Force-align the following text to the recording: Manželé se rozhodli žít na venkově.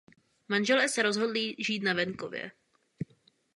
Manželé 0.49 0.89
se 0.89 1.03
rozhodli 1.03 1.55
žít 1.59 1.83
na 1.83 1.93
venkově. 1.93 2.51